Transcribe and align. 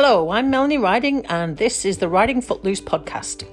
Hello, 0.00 0.30
I'm 0.30 0.48
Melanie 0.48 0.78
Riding, 0.78 1.26
and 1.26 1.56
this 1.56 1.84
is 1.84 1.98
the 1.98 2.08
Riding 2.08 2.40
Footloose 2.40 2.80
podcast. 2.80 3.44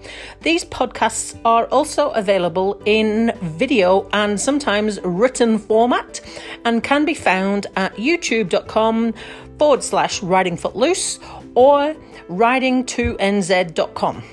These 0.42 0.63
podcasts 0.65 1.36
are 1.44 1.65
also 1.70 2.12
available 2.12 2.79
in 2.86 3.36
video 3.42 4.08
and 4.13 4.40
sometimes 4.40 5.02
written 5.02 5.58
format 5.58 6.21
and 6.63 6.84
can 6.84 7.04
be 7.04 7.15
found 7.15 7.65
at 7.76 7.96
youtube.com 7.96 9.15
forward 9.58 9.83
slash 9.83 10.22
riding 10.22 10.55
footloose 10.55 11.18
or 11.55 11.96
riding2nz.com. 12.29 14.23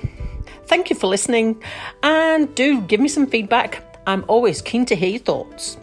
Thank 0.67 0.91
you 0.91 0.95
for 0.95 1.07
listening 1.07 1.63
and 2.03 2.53
do 2.53 2.81
give 2.81 2.99
me 2.99 3.07
some 3.07 3.25
feedback. 3.25 3.99
I'm 4.05 4.23
always 4.27 4.61
keen 4.61 4.85
to 4.85 4.95
hear 4.95 5.09
your 5.09 5.19
thoughts. 5.19 5.77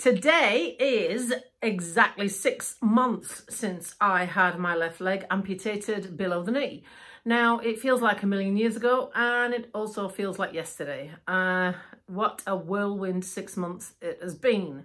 Today 0.00 0.76
is 0.80 1.34
exactly 1.60 2.26
six 2.26 2.76
months 2.80 3.42
since 3.50 3.94
I 4.00 4.24
had 4.24 4.58
my 4.58 4.74
left 4.74 4.98
leg 4.98 5.26
amputated 5.30 6.16
below 6.16 6.42
the 6.42 6.52
knee. 6.52 6.84
Now, 7.22 7.58
it 7.58 7.78
feels 7.78 8.00
like 8.00 8.22
a 8.22 8.26
million 8.26 8.56
years 8.56 8.76
ago 8.76 9.10
and 9.14 9.52
it 9.52 9.68
also 9.74 10.08
feels 10.08 10.38
like 10.38 10.54
yesterday. 10.54 11.10
Uh, 11.28 11.74
what 12.06 12.40
a 12.46 12.56
whirlwind 12.56 13.26
six 13.26 13.58
months 13.58 13.92
it 14.00 14.18
has 14.22 14.34
been. 14.34 14.84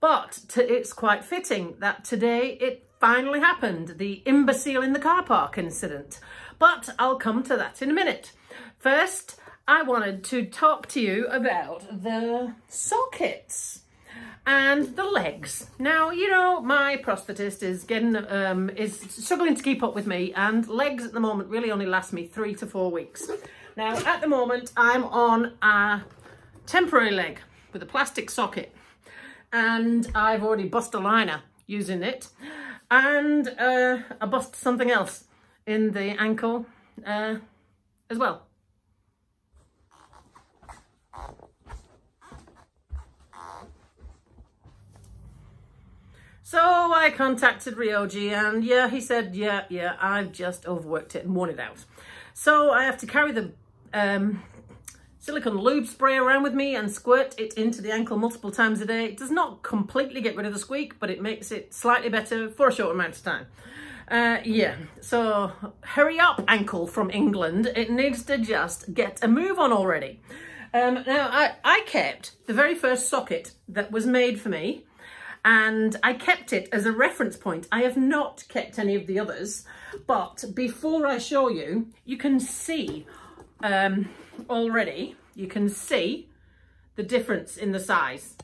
But 0.00 0.40
it's 0.56 0.94
quite 0.94 1.22
fitting 1.22 1.74
that 1.80 2.04
today 2.04 2.52
it 2.58 2.88
finally 2.98 3.40
happened, 3.40 3.96
the 3.98 4.22
imbecile 4.24 4.82
in 4.82 4.94
the 4.94 4.98
car 4.98 5.22
park 5.22 5.58
incident. 5.58 6.18
But 6.58 6.88
I'll 6.98 7.18
come 7.18 7.42
to 7.42 7.58
that 7.58 7.82
in 7.82 7.90
a 7.90 7.94
minute. 7.94 8.32
First, 8.78 9.38
I 9.68 9.82
wanted 9.82 10.24
to 10.24 10.46
talk 10.46 10.86
to 10.88 11.00
you 11.00 11.26
about 11.26 12.02
the 12.02 12.54
sockets 12.68 13.82
and 14.46 14.94
the 14.94 15.04
legs. 15.04 15.68
Now, 15.78 16.10
you 16.10 16.30
know, 16.30 16.60
my 16.60 16.96
prosthetist 16.96 17.62
is 17.62 17.82
getting, 17.82 18.16
um, 18.16 18.70
is 18.70 18.98
struggling 18.98 19.56
to 19.56 19.62
keep 19.62 19.82
up 19.82 19.94
with 19.94 20.06
me 20.06 20.32
and 20.34 20.66
legs 20.68 21.04
at 21.04 21.12
the 21.12 21.20
moment 21.20 21.50
really 21.50 21.72
only 21.72 21.86
last 21.86 22.12
me 22.12 22.26
three 22.26 22.54
to 22.54 22.66
four 22.66 22.90
weeks. 22.90 23.28
Now, 23.76 23.96
at 23.96 24.20
the 24.20 24.28
moment, 24.28 24.72
I'm 24.76 25.04
on 25.04 25.54
a 25.60 26.02
temporary 26.64 27.10
leg 27.10 27.40
with 27.72 27.82
a 27.82 27.86
plastic 27.86 28.30
socket 28.30 28.72
and 29.52 30.10
I've 30.14 30.44
already 30.44 30.68
bust 30.68 30.94
a 30.94 30.98
liner 30.98 31.42
using 31.66 32.02
it 32.02 32.28
and 32.90 33.48
uh, 33.58 33.98
I 34.20 34.26
bust 34.26 34.54
something 34.54 34.90
else 34.90 35.24
in 35.66 35.90
the 35.90 36.20
ankle 36.20 36.66
uh, 37.04 37.36
as 38.08 38.18
well. 38.18 38.46
So 46.48 46.60
I 46.60 47.10
contacted 47.10 47.74
Ryoji 47.74 48.30
and 48.30 48.62
yeah, 48.62 48.88
he 48.88 49.00
said, 49.00 49.34
yeah, 49.34 49.64
yeah, 49.68 49.96
I've 50.00 50.30
just 50.30 50.64
overworked 50.64 51.16
it 51.16 51.24
and 51.24 51.34
worn 51.34 51.50
it 51.50 51.58
out. 51.58 51.84
So 52.34 52.70
I 52.70 52.84
have 52.84 52.96
to 52.98 53.06
carry 53.06 53.32
the 53.32 53.50
um, 53.92 54.44
silicone 55.18 55.58
lube 55.58 55.88
spray 55.88 56.16
around 56.16 56.44
with 56.44 56.54
me 56.54 56.76
and 56.76 56.88
squirt 56.88 57.34
it 57.36 57.54
into 57.54 57.82
the 57.82 57.90
ankle 57.90 58.16
multiple 58.16 58.52
times 58.52 58.80
a 58.80 58.86
day. 58.86 59.06
It 59.06 59.16
does 59.16 59.32
not 59.32 59.64
completely 59.64 60.20
get 60.20 60.36
rid 60.36 60.46
of 60.46 60.52
the 60.52 60.60
squeak, 60.60 61.00
but 61.00 61.10
it 61.10 61.20
makes 61.20 61.50
it 61.50 61.74
slightly 61.74 62.10
better 62.10 62.48
for 62.48 62.68
a 62.68 62.72
short 62.72 62.94
amount 62.94 63.16
of 63.16 63.24
time. 63.24 63.46
Uh, 64.06 64.38
yeah, 64.44 64.76
so 65.00 65.50
hurry 65.80 66.20
up, 66.20 66.44
ankle 66.46 66.86
from 66.86 67.10
England. 67.10 67.72
It 67.74 67.90
needs 67.90 68.22
to 68.22 68.38
just 68.38 68.94
get 68.94 69.18
a 69.20 69.26
move 69.26 69.58
on 69.58 69.72
already. 69.72 70.20
Um, 70.72 71.02
now, 71.08 71.28
I, 71.28 71.56
I 71.64 71.82
kept 71.86 72.36
the 72.46 72.54
very 72.54 72.76
first 72.76 73.08
socket 73.08 73.54
that 73.68 73.90
was 73.90 74.06
made 74.06 74.40
for 74.40 74.48
me 74.48 74.85
and 75.46 75.94
I 76.02 76.12
kept 76.12 76.52
it 76.52 76.68
as 76.72 76.86
a 76.86 76.92
reference 76.92 77.36
point. 77.36 77.68
I 77.70 77.82
have 77.82 77.96
not 77.96 78.42
kept 78.48 78.80
any 78.80 78.96
of 78.96 79.06
the 79.06 79.20
others, 79.20 79.64
but 80.04 80.44
before 80.54 81.06
I 81.06 81.18
show 81.18 81.48
you, 81.48 81.86
you 82.04 82.16
can 82.16 82.40
see 82.40 83.06
um, 83.62 84.08
already, 84.50 85.14
you 85.36 85.46
can 85.46 85.68
see 85.68 86.28
the 86.96 87.04
difference 87.04 87.56
in 87.56 87.70
the 87.70 87.78
size. 87.78 88.36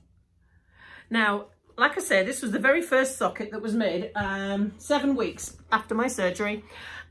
Now, 1.10 1.46
like 1.76 1.98
I 1.98 2.00
said, 2.00 2.24
this 2.24 2.40
was 2.40 2.52
the 2.52 2.60
very 2.60 2.82
first 2.82 3.18
socket 3.18 3.50
that 3.50 3.60
was 3.60 3.74
made 3.74 4.12
um, 4.14 4.72
seven 4.78 5.16
weeks 5.16 5.56
after 5.72 5.96
my 5.96 6.06
surgery. 6.06 6.62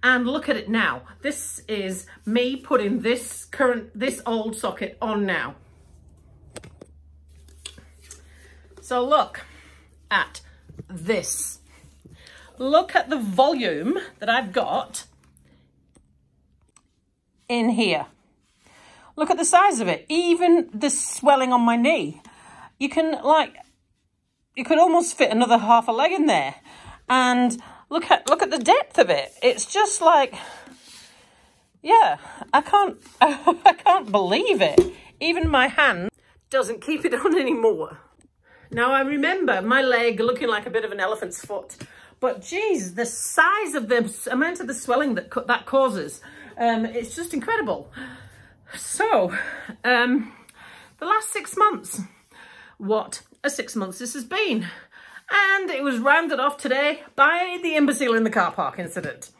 And 0.03 0.25
look 0.25 0.47
at 0.47 0.55
it 0.55 0.69
now. 0.69 1.01
This 1.21 1.63
is 1.67 2.05
me 2.25 2.55
putting 2.55 3.01
this 3.01 3.43
current, 3.43 3.89
this 3.93 4.21
old 4.25 4.55
socket 4.55 4.97
on 5.01 5.25
now. 5.25 5.55
So 8.79 9.05
look, 9.05 9.41
at 10.11 10.41
this. 10.87 11.59
Look 12.57 12.95
at 12.95 13.09
the 13.09 13.17
volume 13.17 13.97
that 14.19 14.29
I've 14.29 14.51
got 14.53 15.05
in 17.49 17.69
here. 17.69 18.05
Look 19.15 19.31
at 19.31 19.37
the 19.37 19.45
size 19.45 19.79
of 19.79 19.87
it. 19.87 20.05
Even 20.09 20.69
the 20.73 20.89
swelling 20.89 21.51
on 21.51 21.61
my 21.61 21.75
knee. 21.75 22.21
You 22.77 22.89
can 22.89 23.23
like, 23.23 23.55
you 24.55 24.63
could 24.63 24.77
almost 24.77 25.17
fit 25.17 25.31
another 25.31 25.57
half 25.57 25.87
a 25.87 25.91
leg 25.91 26.11
in 26.11 26.27
there. 26.27 26.55
And 27.09 27.61
look 27.89 28.11
at, 28.11 28.29
look 28.29 28.41
at 28.41 28.51
the 28.51 28.59
depth 28.59 28.97
of 28.97 29.09
it. 29.09 29.33
It's 29.41 29.65
just 29.65 30.01
like, 30.01 30.35
yeah, 31.81 32.17
I 32.53 32.61
can't, 32.61 32.97
I 33.21 33.73
can't 33.73 34.11
believe 34.11 34.61
it. 34.61 34.79
Even 35.19 35.49
my 35.49 35.67
hand 35.67 36.09
doesn't 36.49 36.81
keep 36.81 37.05
it 37.05 37.13
on 37.13 37.37
anymore. 37.37 37.99
Now 38.71 38.93
I 38.93 39.01
remember 39.01 39.61
my 39.61 39.81
leg 39.81 40.21
looking 40.21 40.47
like 40.47 40.65
a 40.65 40.69
bit 40.69 40.85
of 40.85 40.93
an 40.93 40.99
elephant's 41.01 41.43
foot, 41.43 41.75
but 42.21 42.41
geez, 42.41 42.95
the 42.95 43.05
size 43.05 43.75
of 43.75 43.89
the 43.89 44.09
amount 44.31 44.61
of 44.61 44.67
the 44.67 44.73
swelling 44.73 45.15
that 45.15 45.29
that 45.47 45.65
causes, 45.65 46.21
um, 46.57 46.85
it's 46.85 47.13
just 47.13 47.33
incredible. 47.33 47.91
So, 48.73 49.35
um, 49.83 50.31
the 50.99 51.05
last 51.05 51.33
six 51.33 51.57
months, 51.57 52.01
what 52.77 53.23
a 53.43 53.49
six 53.49 53.75
months 53.75 53.99
this 53.99 54.13
has 54.13 54.23
been. 54.23 54.67
And 55.29 55.69
it 55.69 55.83
was 55.83 55.99
rounded 55.99 56.39
off 56.39 56.57
today 56.57 57.03
by 57.15 57.59
the 57.61 57.75
imbecile 57.75 58.13
in 58.13 58.23
the 58.23 58.29
car 58.29 58.51
park 58.51 58.79
incident. 58.79 59.31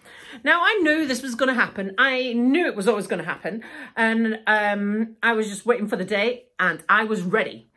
Now, 0.44 0.62
I 0.62 0.80
knew 0.82 1.06
this 1.06 1.22
was 1.22 1.36
going 1.36 1.48
to 1.48 1.60
happen. 1.60 1.94
I 1.98 2.34
knew 2.34 2.66
it 2.66 2.76
was 2.76 2.88
always 2.88 3.08
going 3.08 3.22
to 3.22 3.26
happen. 3.26 3.64
And 3.98 4.40
um, 4.48 5.18
I 5.22 5.34
was 5.34 5.50
just 5.50 5.66
waiting 5.66 5.88
for 5.88 5.98
the 5.98 6.06
day 6.06 6.46
and 6.60 6.82
I 6.88 7.04
was 7.04 7.22
ready. 7.22 7.71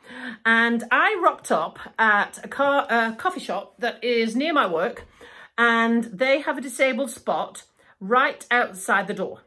And 0.44 0.84
I 0.90 1.18
rocked 1.22 1.50
up 1.50 1.78
at 1.98 2.44
a, 2.44 2.48
car, 2.48 2.86
a 2.90 3.14
coffee 3.16 3.40
shop 3.40 3.74
that 3.78 4.02
is 4.02 4.36
near 4.36 4.52
my 4.52 4.66
work 4.66 5.06
and 5.56 6.04
they 6.04 6.40
have 6.40 6.58
a 6.58 6.60
disabled 6.60 7.10
spot 7.10 7.64
right 8.00 8.44
outside 8.50 9.06
the 9.06 9.14
door. 9.14 9.40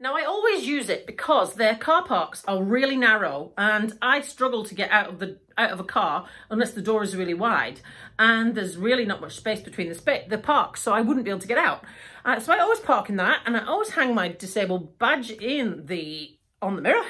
Now 0.00 0.16
I 0.16 0.22
always 0.22 0.64
use 0.64 0.88
it 0.88 1.06
because 1.06 1.54
their 1.54 1.74
car 1.74 2.04
parks 2.04 2.44
are 2.46 2.62
really 2.62 2.96
narrow 2.96 3.52
and 3.58 3.98
I 4.00 4.20
struggle 4.20 4.64
to 4.64 4.74
get 4.74 4.92
out 4.92 5.08
of 5.08 5.18
the 5.18 5.38
out 5.56 5.72
of 5.72 5.80
a 5.80 5.84
car 5.84 6.26
unless 6.50 6.70
the 6.70 6.80
door 6.80 7.02
is 7.02 7.16
really 7.16 7.34
wide 7.34 7.80
and 8.16 8.54
there's 8.54 8.76
really 8.76 9.04
not 9.04 9.20
much 9.20 9.34
space 9.34 9.60
between 9.60 9.88
the 9.88 9.96
spa 9.96 10.18
the 10.28 10.38
parks 10.38 10.82
so 10.82 10.92
I 10.92 11.00
wouldn't 11.00 11.24
be 11.24 11.30
able 11.30 11.40
to 11.40 11.48
get 11.48 11.58
out. 11.58 11.82
Uh, 12.24 12.38
so 12.38 12.52
I 12.52 12.60
always 12.60 12.78
park 12.78 13.08
in 13.08 13.16
that 13.16 13.40
and 13.44 13.56
I 13.56 13.64
always 13.66 13.90
hang 13.90 14.14
my 14.14 14.28
disabled 14.28 14.98
badge 15.00 15.32
in 15.32 15.86
the 15.86 16.38
on 16.62 16.76
the 16.76 16.82
mirror 16.82 17.06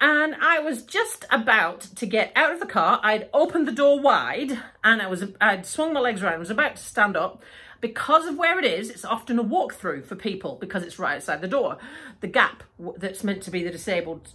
and 0.00 0.34
I 0.40 0.58
was 0.58 0.82
just 0.82 1.24
about 1.30 1.80
to 1.80 2.06
get 2.06 2.32
out 2.34 2.52
of 2.52 2.60
the 2.60 2.66
car. 2.66 3.00
I'd 3.02 3.28
opened 3.32 3.68
the 3.68 3.72
door 3.72 4.00
wide 4.00 4.58
and 4.82 5.00
I 5.00 5.06
was, 5.06 5.24
I'd 5.40 5.66
swung 5.66 5.92
my 5.92 6.00
legs 6.00 6.22
around. 6.22 6.34
I 6.34 6.38
was 6.38 6.50
about 6.50 6.76
to 6.76 6.82
stand 6.82 7.16
up. 7.16 7.42
Because 7.80 8.26
of 8.26 8.38
where 8.38 8.58
it 8.58 8.64
is, 8.64 8.88
it's 8.88 9.04
often 9.04 9.38
a 9.38 9.44
walkthrough 9.44 10.04
for 10.04 10.16
people 10.16 10.56
because 10.60 10.82
it's 10.82 10.98
right 10.98 11.16
outside 11.16 11.40
the 11.40 11.48
door. 11.48 11.76
The 12.20 12.28
gap 12.28 12.62
that's 12.96 13.22
meant 13.22 13.42
to 13.42 13.50
be 13.50 13.62
the 13.62 13.70
disabled 13.70 14.30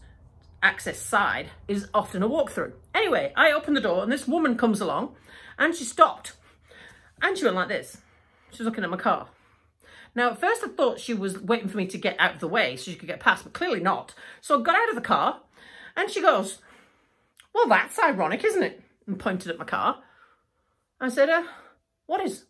access 0.62 1.00
side 1.00 1.50
is 1.68 1.88
often 1.94 2.22
a 2.22 2.30
walkthrough. 2.30 2.74
Anyway, 2.94 3.34
I 3.36 3.52
opened 3.52 3.76
the 3.76 3.82
door 3.82 4.04
and 4.04 4.12
this 4.12 4.28
woman 4.28 4.58
comes 4.58 4.82
along 4.82 5.16
and 5.58 5.76
she 5.76 5.84
stopped 5.84 6.34
and 7.22 7.38
she 7.38 7.46
went 7.46 7.56
like 7.56 7.70
this. 7.70 7.98
She 8.52 8.64
was 8.64 8.66
looking 8.66 8.84
at 8.84 8.90
my 8.90 8.98
car. 8.98 9.28
Now, 10.16 10.32
at 10.32 10.40
first 10.40 10.64
I 10.64 10.68
thought 10.68 11.00
she 11.00 11.14
was 11.14 11.40
waiting 11.40 11.70
for 11.70 11.78
me 11.78 11.88
to 11.88 11.98
get 11.98 12.16
out 12.20 12.36
of 12.36 12.40
the 12.40 12.48
way 12.48 12.76
so 12.76 12.92
she 12.92 12.98
could 12.98 13.08
get 13.08 13.20
past, 13.20 13.44
but 13.44 13.54
clearly 13.54 13.80
not. 13.80 14.14
So 14.42 14.60
I 14.60 14.64
got 14.64 14.76
out 14.76 14.90
of 14.90 14.96
the 14.96 15.02
car 15.02 15.42
and 16.00 16.10
she 16.10 16.22
goes, 16.22 16.60
well, 17.54 17.68
that's 17.68 18.00
ironic, 18.00 18.44
isn't 18.46 18.64
it? 18.64 18.82
And 19.06 19.20
pointed 19.20 19.52
at 19.52 19.60
my 19.60 19.66
car. 19.66 19.98
I 21.02 21.10
said, 21.10 21.30
uh, 21.30 21.44
what 22.06 22.22
is? 22.22 22.46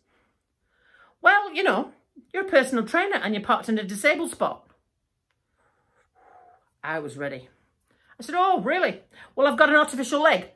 Well, 1.20 1.52
you 1.52 1.64
know, 1.64 1.90
you're 2.32 2.46
a 2.46 2.50
personal 2.50 2.86
trainer 2.86 3.16
and 3.16 3.34
you're 3.34 3.42
parked 3.42 3.68
in 3.68 3.78
a 3.78 3.82
disabled 3.82 4.30
spot. 4.30 4.66
I 6.82 7.00
was 7.00 7.16
ready. 7.16 7.48
I 8.18 8.22
said, 8.22 8.36
oh, 8.38 8.60
really? 8.60 9.00
Well, 9.34 9.48
I've 9.48 9.58
got 9.58 9.68
an 9.68 9.74
artificial 9.74 10.22
leg. 10.22 10.50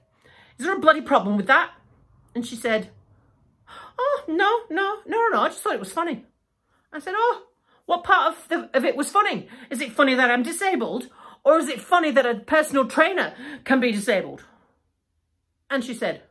Is 0.59 0.65
there 0.65 0.77
a 0.77 0.81
bloody 0.81 1.01
problem 1.01 1.37
with 1.37 1.49
that? 1.49 1.73
And 2.35 2.47
she 2.47 2.55
said, 2.55 2.91
oh, 3.99 4.25
no, 4.29 4.61
no, 4.71 4.99
no, 5.05 5.19
no, 5.19 5.29
no. 5.33 5.41
I 5.43 5.49
just 5.49 5.63
thought 5.63 5.75
it 5.75 5.81
was 5.81 5.93
funny. 5.93 6.25
I 6.93 7.01
said, 7.01 7.15
oh, 7.17 7.43
what 7.87 8.05
part 8.05 8.33
of, 8.33 8.49
the, 8.49 8.71
of 8.77 8.85
it 8.85 8.97
was 8.97 9.11
funny? 9.11 9.49
Is 9.69 9.81
it 9.81 9.93
funny 9.93 10.15
that 10.15 10.31
I'm 10.31 10.45
disabled 10.45 11.09
or 11.45 11.59
is 11.59 11.69
it 11.69 11.81
funny 11.81 12.11
that 12.11 12.27
a 12.27 12.35
personal 12.37 12.87
trainer 12.87 13.35
can 13.65 13.81
be 13.81 13.93
disabled? 13.93 14.45
And 15.71 15.85
she 15.85 15.95
said, 15.95 16.23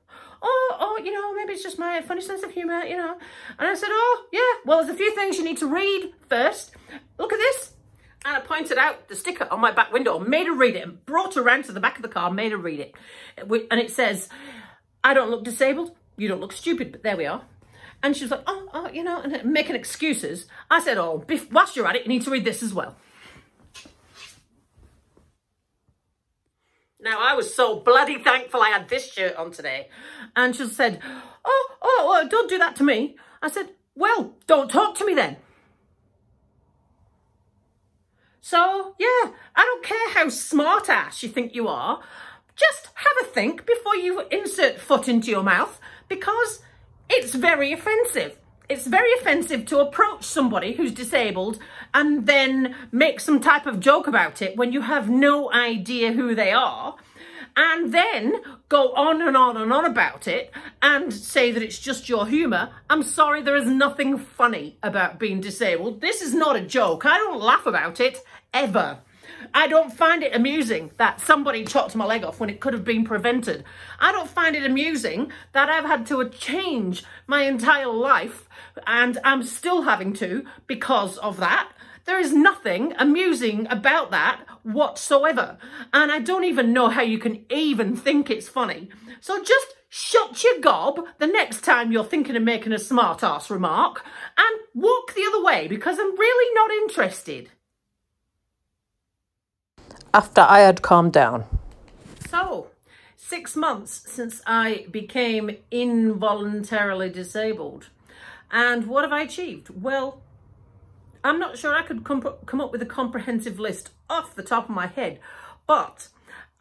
oh, 0.41 0.75
oh, 0.79 1.01
you 1.03 1.11
know, 1.11 1.33
maybe 1.33 1.53
it's 1.53 1.63
just 1.63 1.79
my 1.79 2.01
funny 2.01 2.21
sense 2.21 2.43
of 2.43 2.51
humour, 2.51 2.83
you 2.83 2.97
know. 2.97 3.17
And 3.57 3.67
I 3.67 3.73
said, 3.75 3.89
oh, 3.91 4.25
yeah, 4.31 4.61
well, 4.65 4.79
there's 4.79 4.93
a 4.93 4.97
few 4.97 5.13
things 5.15 5.37
you 5.37 5.43
need 5.43 5.57
to 5.57 5.67
read 5.67 6.13
first. 6.29 6.71
Look 7.17 7.33
at 7.33 7.39
this. 7.39 7.73
And 8.25 8.37
I 8.37 8.39
pointed 8.39 8.77
out 8.77 9.09
the 9.09 9.15
sticker 9.15 9.47
on 9.51 9.59
my 9.59 9.71
back 9.71 9.91
window, 9.91 10.17
made 10.19 10.47
her 10.47 10.53
read 10.53 10.75
it, 10.75 10.83
and 10.83 11.05
brought 11.05 11.35
her 11.35 11.41
around 11.41 11.65
to 11.65 11.73
the 11.73 11.79
back 11.79 11.97
of 11.97 12.03
the 12.03 12.07
car, 12.07 12.31
made 12.31 12.51
her 12.51 12.57
read 12.57 12.79
it. 12.79 12.95
And 13.37 13.79
it 13.79 13.91
says, 13.91 14.29
I 15.03 15.13
don't 15.13 15.29
look 15.29 15.43
disabled, 15.43 15.91
you 16.15 16.29
don't 16.29 16.39
look 16.39 16.53
stupid, 16.53 16.91
but 16.91 17.03
there 17.03 17.17
we 17.17 17.25
are. 17.25 17.43
And 18.01 18.15
she 18.15 18.23
was 18.23 18.31
like, 18.31 18.43
oh, 18.47 18.69
oh, 18.73 18.89
you 18.89 19.03
know, 19.03 19.21
and 19.21 19.43
making 19.45 19.75
excuses. 19.75 20.47
I 20.69 20.81
said, 20.81 20.97
oh, 20.97 21.25
whilst 21.51 21.75
you're 21.75 21.87
at 21.87 21.95
it, 21.95 22.03
you 22.03 22.09
need 22.09 22.23
to 22.23 22.31
read 22.31 22.45
this 22.45 22.63
as 22.63 22.73
well. 22.73 22.95
Now, 27.03 27.19
I 27.19 27.35
was 27.35 27.53
so 27.53 27.79
bloody 27.79 28.17
thankful 28.17 28.61
I 28.61 28.69
had 28.69 28.87
this 28.87 29.11
shirt 29.11 29.35
on 29.35 29.51
today. 29.51 29.89
And 30.35 30.55
she 30.55 30.65
said, 30.67 31.01
oh, 31.43 31.75
oh, 31.81 32.21
oh, 32.23 32.27
don't 32.29 32.49
do 32.49 32.57
that 32.57 32.77
to 32.77 32.83
me. 32.83 33.17
I 33.41 33.49
said, 33.49 33.71
well, 33.93 34.35
don't 34.47 34.71
talk 34.71 34.95
to 34.97 35.05
me 35.05 35.13
then. 35.13 35.37
So, 38.39 38.95
yeah, 38.99 39.31
I 39.55 39.63
don't 39.63 39.83
care 39.83 40.09
how 40.11 40.29
smart 40.29 40.89
ass 40.89 41.23
you 41.23 41.29
think 41.29 41.53
you 41.53 41.67
are. 41.67 42.01
Just 42.55 42.87
have 42.93 43.13
a 43.21 43.25
think 43.25 43.65
before 43.65 43.95
you 43.95 44.21
insert 44.31 44.79
foot 44.79 45.09
into 45.09 45.29
your 45.29 45.43
mouth 45.43 45.79
because 46.07 46.61
it's 47.09 47.35
very 47.35 47.73
offensive. 47.73 48.37
It's 48.69 48.87
very 48.87 49.11
offensive 49.19 49.65
to 49.67 49.79
approach 49.79 50.23
somebody 50.23 50.73
who's 50.73 50.93
disabled 50.93 51.59
and 51.93 52.25
then 52.25 52.75
make 52.91 53.19
some 53.19 53.39
type 53.39 53.65
of 53.65 53.79
joke 53.79 54.07
about 54.07 54.41
it 54.41 54.55
when 54.55 54.71
you 54.71 54.81
have 54.81 55.09
no 55.09 55.51
idea 55.51 56.13
who 56.13 56.33
they 56.33 56.51
are 56.51 56.95
and 57.55 57.93
then 57.93 58.35
go 58.69 58.93
on 58.93 59.21
and 59.21 59.37
on 59.37 59.57
and 59.57 59.71
on 59.71 59.85
about 59.85 60.27
it 60.27 60.51
and 60.81 61.13
say 61.13 61.51
that 61.51 61.61
it's 61.61 61.79
just 61.79 62.09
your 62.09 62.25
humour. 62.25 62.71
I'm 62.89 63.03
sorry, 63.03 63.41
there 63.41 63.55
is 63.55 63.67
nothing 63.67 64.17
funny 64.17 64.77
about 64.81 65.19
being 65.19 65.39
disabled. 65.41 66.01
This 66.01 66.21
is 66.21 66.33
not 66.33 66.55
a 66.55 66.61
joke. 66.61 67.05
I 67.05 67.17
don't 67.17 67.41
laugh 67.41 67.65
about 67.65 67.99
it 67.99 68.19
ever. 68.53 68.99
I 69.53 69.67
don't 69.67 69.93
find 69.93 70.23
it 70.23 70.35
amusing 70.35 70.91
that 70.97 71.21
somebody 71.21 71.65
chopped 71.65 71.95
my 71.95 72.05
leg 72.05 72.23
off 72.23 72.39
when 72.39 72.49
it 72.49 72.59
could 72.59 72.73
have 72.73 72.83
been 72.83 73.05
prevented. 73.05 73.63
I 73.99 74.11
don't 74.11 74.29
find 74.29 74.55
it 74.55 74.65
amusing 74.65 75.31
that 75.53 75.69
I've 75.69 75.85
had 75.85 76.05
to 76.07 76.29
change 76.29 77.03
my 77.27 77.43
entire 77.43 77.87
life 77.87 78.47
and 78.85 79.17
I'm 79.23 79.43
still 79.43 79.83
having 79.83 80.13
to 80.13 80.45
because 80.67 81.17
of 81.17 81.37
that. 81.37 81.71
There 82.05 82.19
is 82.19 82.33
nothing 82.33 82.93
amusing 82.97 83.65
about 83.69 84.11
that 84.11 84.41
whatsoever. 84.63 85.57
And 85.93 86.11
I 86.11 86.19
don't 86.19 86.43
even 86.43 86.73
know 86.73 86.89
how 86.89 87.01
you 87.01 87.17
can 87.17 87.45
even 87.49 87.95
think 87.95 88.29
it's 88.29 88.49
funny. 88.49 88.89
So 89.21 89.41
just 89.41 89.67
shut 89.89 90.43
your 90.43 90.59
gob 90.59 91.05
the 91.19 91.27
next 91.27 91.61
time 91.61 91.91
you're 91.91 92.03
thinking 92.03 92.35
of 92.35 92.43
making 92.43 92.73
a 92.73 92.79
smart 92.79 93.23
ass 93.23 93.49
remark 93.49 94.03
and 94.37 94.59
walk 94.73 95.13
the 95.13 95.23
other 95.27 95.43
way 95.43 95.67
because 95.67 95.97
I'm 95.97 96.17
really 96.17 96.55
not 96.55 96.71
interested. 96.71 97.51
After 100.13 100.41
I 100.41 100.59
had 100.59 100.81
calmed 100.83 101.13
down. 101.13 101.45
So, 102.29 102.67
six 103.17 103.55
months 103.55 104.03
since 104.05 104.41
I 104.45 104.85
became 104.91 105.57
involuntarily 105.71 107.09
disabled. 107.09 107.89
And 108.51 108.85
what 108.85 109.03
have 109.03 109.11
I 109.11 109.21
achieved? 109.21 109.69
Well, 109.69 110.21
I'm 111.23 111.39
not 111.39 111.57
sure 111.57 111.73
I 111.73 111.81
could 111.81 112.03
come, 112.03 112.23
up 112.25 112.71
with 112.71 112.81
a 112.81 112.85
comprehensive 112.85 113.59
list 113.59 113.89
off 114.09 114.35
the 114.35 114.43
top 114.43 114.65
of 114.65 114.75
my 114.75 114.87
head, 114.87 115.19
but 115.65 116.09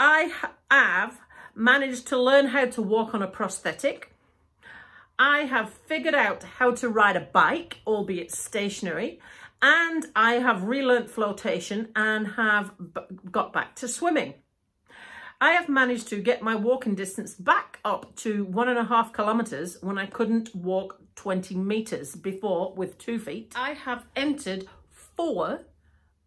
I 0.00 0.32
have 0.70 1.20
managed 1.54 2.06
to 2.08 2.18
learn 2.18 2.46
how 2.48 2.66
to 2.66 2.80
walk 2.80 3.12
on 3.12 3.22
a 3.22 3.26
prosthetic. 3.26 4.14
I 5.18 5.40
have 5.40 5.74
figured 5.74 6.14
out 6.14 6.44
how 6.44 6.70
to 6.72 6.88
ride 6.88 7.16
a 7.16 7.20
bike, 7.20 7.80
albeit 7.86 8.32
stationary, 8.32 9.20
and 9.62 10.06
I 10.16 10.34
have 10.34 10.64
relearned 10.64 11.08
flotation 11.08 11.88
and 11.94 12.26
have 12.26 12.72
got 13.30 13.52
back 13.52 13.76
to 13.76 13.88
swimming. 13.88 14.34
I 15.40 15.52
have 15.52 15.68
managed 15.68 16.08
to 16.08 16.20
get 16.20 16.42
my 16.42 16.54
walking 16.54 16.94
distance 16.94 17.34
back 17.34 17.78
up 17.84 18.14
to 18.16 18.44
one 18.44 18.68
and 18.68 18.78
a 18.78 18.84
half 18.84 19.12
kilometres 19.12 19.78
when 19.80 19.98
I 19.98 20.06
couldn't 20.06 20.54
walk 20.54 21.00
20 21.16 21.54
metres 21.56 22.14
before 22.14 22.74
with 22.74 22.98
two 22.98 23.18
feet. 23.18 23.52
I 23.56 23.70
have 23.70 24.04
entered 24.16 24.66
four 24.90 25.62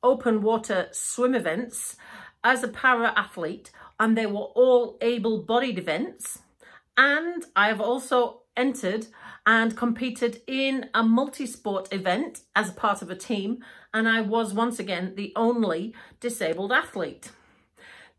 open 0.01 0.41
water 0.41 0.87
swim 0.91 1.33
events 1.35 1.97
as 2.43 2.63
a 2.63 2.67
para 2.67 3.13
athlete 3.15 3.71
and 3.99 4.17
they 4.17 4.25
were 4.25 4.51
all 4.55 4.97
able-bodied 5.01 5.79
events 5.79 6.39
and 6.97 7.43
I 7.55 7.67
have 7.67 7.81
also 7.81 8.41
entered 8.57 9.07
and 9.45 9.77
competed 9.77 10.41
in 10.47 10.89
a 10.93 11.03
multi-sport 11.03 11.91
event 11.91 12.41
as 12.55 12.71
part 12.71 13.01
of 13.01 13.09
a 13.09 13.15
team 13.15 13.63
and 13.93 14.09
I 14.09 14.21
was 14.21 14.53
once 14.53 14.79
again 14.79 15.13
the 15.15 15.31
only 15.35 15.93
disabled 16.19 16.71
athlete. 16.71 17.31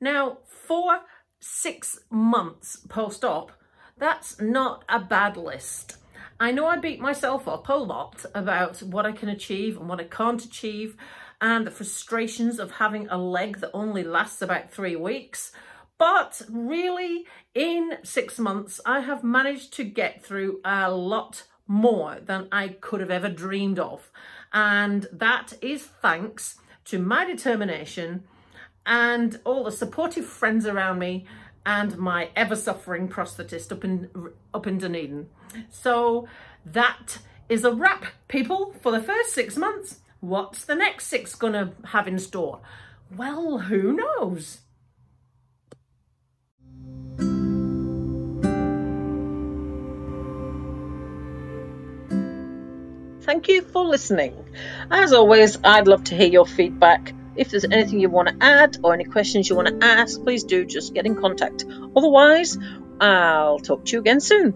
Now, 0.01 0.39
for 0.47 1.01
six 1.41 1.99
months 2.11 2.77
post-op, 2.89 3.53
that's 3.99 4.41
not 4.41 4.85
a 4.89 5.01
bad 5.01 5.37
list. 5.37 5.97
I 6.39 6.53
know 6.53 6.67
I 6.67 6.77
beat 6.77 7.01
myself 7.01 7.49
up 7.49 7.69
a 7.69 7.75
lot 7.75 8.27
about 8.35 8.83
what 8.83 9.07
I 9.07 9.13
can 9.13 9.31
achieve 9.31 9.79
and 9.79 9.89
what 9.89 10.01
I 10.01 10.05
can't 10.05 10.45
achieve 10.45 10.97
and 11.41 11.67
the 11.67 11.71
frustrations 11.71 12.59
of 12.59 12.73
having 12.73 13.09
a 13.09 13.17
leg 13.17 13.61
that 13.61 13.71
only 13.73 14.03
lasts 14.03 14.43
about 14.43 14.71
three 14.71 14.97
weeks. 14.97 15.53
But 15.99 16.43
really, 16.51 17.25
in 17.55 17.99
six 18.03 18.39
months, 18.39 18.81
I 18.85 19.01
have 19.01 19.25
managed 19.25 19.73
to 19.75 19.85
get 19.85 20.23
through 20.23 20.61
a 20.65 20.91
lot 20.91 21.45
more 21.67 22.19
than 22.23 22.49
I 22.53 22.69
could 22.69 23.01
have 23.01 23.11
ever 23.11 23.29
dreamed 23.29 23.79
of. 23.79 24.11
And 24.53 25.07
that 25.13 25.55
is 25.61 25.83
thanks 25.85 26.57
to 26.87 26.99
my 26.99 27.25
determination 27.25 28.25
and 28.85 29.41
all 29.45 29.65
the 29.65 29.73
supportive 29.73 30.27
friends 30.27 30.67
around 30.67 30.99
me 30.99 31.27
and 31.65 31.99
my 31.99 32.31
ever-suffering 32.37 33.09
prosthetist 33.09 33.73
up 33.73 33.85
in, 33.85 34.09
up 34.55 34.67
in 34.67 34.79
Dunedin. 34.79 35.29
So 35.71 36.29
that 36.65 37.19
is 37.49 37.65
a 37.65 37.73
wrap, 37.73 38.05
people, 38.29 38.75
for 38.81 38.93
the 38.93 39.03
first 39.03 39.35
six 39.35 39.57
months. 39.57 40.01
What's 40.21 40.65
the 40.65 40.77
next 40.77 41.07
six 41.07 41.35
gonna 41.35 41.73
have 41.87 42.07
in 42.07 42.19
store? 42.19 42.61
Well, 43.17 43.59
who 43.59 43.93
knows? 43.93 44.61
Thank 53.27 53.49
you 53.49 53.63
for 53.63 53.85
listening. 53.85 54.35
As 54.91 55.13
always, 55.13 55.59
I'd 55.63 55.89
love 55.89 56.05
to 56.05 56.17
hear 56.17 56.29
your 56.29 56.47
feedback 56.47 57.13
if 57.37 57.51
there's 57.51 57.65
anything 57.65 58.01
you 58.01 58.09
want 58.09 58.29
to 58.29 58.37
add 58.41 58.79
or 58.83 58.95
any 58.95 59.05
questions 59.05 59.49
you 59.49 59.57
want 59.57 59.69
to 59.69 59.87
ask, 59.87 60.23
please 60.23 60.45
do 60.45 60.65
just 60.65 60.95
get 60.95 61.07
in 61.07 61.17
contact. 61.17 61.65
Otherwise, 61.95 62.59
I'll 63.01 63.59
talk 63.59 63.85
to 63.87 63.93
you 63.93 64.01
again 64.01 64.21
soon. 64.21 64.55